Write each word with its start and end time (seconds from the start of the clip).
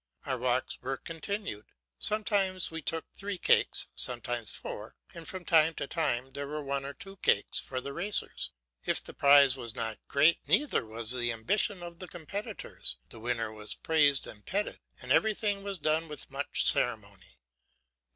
Our 0.25 0.39
walks 0.39 0.81
were 0.81 0.97
continued, 0.97 1.67
sometimes 1.99 2.71
we 2.71 2.81
took 2.81 3.05
three 3.13 3.37
cakes, 3.37 3.85
sometimes 3.95 4.49
four, 4.49 4.95
and 5.13 5.27
from 5.27 5.45
time 5.45 5.75
to 5.75 5.85
time 5.85 6.31
there 6.33 6.47
were 6.47 6.63
one 6.63 6.85
or 6.85 6.95
two 6.95 7.17
cakes 7.17 7.59
for 7.59 7.79
the 7.79 7.93
racers. 7.93 8.49
If 8.83 9.03
the 9.03 9.13
prize 9.13 9.55
was 9.57 9.75
not 9.75 9.99
great, 10.07 10.39
neither 10.47 10.87
was 10.87 11.11
the 11.11 11.31
ambition 11.31 11.83
of 11.83 11.99
the 11.99 12.07
competitors. 12.07 12.97
The 13.09 13.19
winner 13.19 13.53
was 13.53 13.75
praised 13.75 14.25
and 14.25 14.43
petted, 14.43 14.79
and 14.99 15.11
everything 15.11 15.61
was 15.61 15.77
done 15.77 16.07
with 16.07 16.31
much 16.31 16.65
ceremony. 16.67 17.37